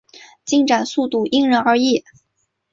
[0.43, 2.03] 进展速度因人而异。